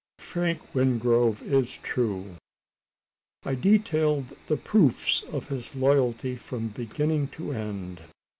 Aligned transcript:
Frank 0.17 0.61
Wingrove 0.73 1.43
is 1.43 1.77
true!" 1.77 2.35
I 3.45 3.53
detailed 3.53 4.35
the 4.47 4.57
proofs 4.57 5.21
of 5.21 5.49
his 5.49 5.75
loyalty 5.75 6.35
from 6.37 6.69
beginning 6.69 7.27
to 7.37 7.51
end. 7.53 8.01